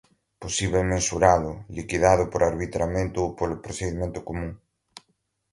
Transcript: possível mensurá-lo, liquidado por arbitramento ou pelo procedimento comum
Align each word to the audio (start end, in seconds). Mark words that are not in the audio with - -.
possível 0.41 0.83
mensurá-lo, 0.93 1.51
liquidado 1.77 2.23
por 2.31 2.41
arbitramento 2.43 3.17
ou 3.25 3.29
pelo 3.37 3.61
procedimento 3.63 4.19
comum 4.27 4.51